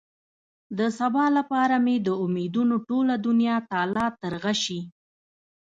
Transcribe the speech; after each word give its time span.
د 0.77 0.79
سبا 0.99 1.25
لپاره 1.37 1.75
مې 1.85 1.95
د 2.07 2.09
امېدونو 2.25 2.75
ټوله 2.87 3.15
دنيا 3.27 3.55
تالا 3.71 4.05
ترغه 4.21 4.53
شي. 4.63 4.79